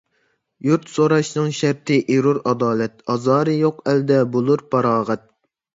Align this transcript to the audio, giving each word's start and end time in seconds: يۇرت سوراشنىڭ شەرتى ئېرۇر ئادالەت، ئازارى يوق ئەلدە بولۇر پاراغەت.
يۇرت 0.67 0.87
سوراشنىڭ 0.93 1.51
شەرتى 1.59 1.99
ئېرۇر 2.15 2.41
ئادالەت، 2.53 3.07
ئازارى 3.15 3.57
يوق 3.61 3.87
ئەلدە 3.91 4.23
بولۇر 4.37 4.71
پاراغەت. 4.75 5.29